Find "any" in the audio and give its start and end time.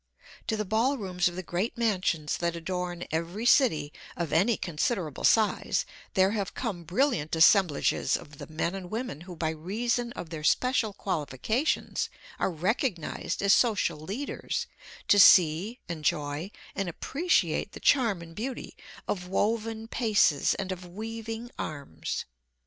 4.33-4.57